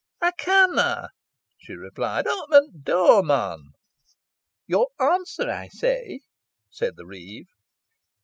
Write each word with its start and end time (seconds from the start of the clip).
"Ey 0.19 0.31
conna," 0.39 1.09
she 1.59 1.73
replied. 1.75 2.25
"Open 2.25 2.71
t' 2.71 2.77
door, 2.79 3.21
mon." 3.21 3.73
"Your 4.65 4.87
answer, 4.99 5.47
I 5.51 5.67
say?" 5.67 6.21
said 6.71 6.95
the 6.95 7.05
reeve. 7.05 7.45